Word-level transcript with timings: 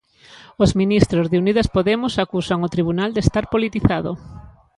Os 0.63 0.71
ministros 0.81 1.25
de 1.31 1.39
Unidas 1.43 1.71
Podemos 1.75 2.13
acusan 2.23 2.59
o 2.67 2.71
tribunal 2.75 3.09
de 3.13 3.21
estar 3.25 3.45
politizado. 3.53 4.11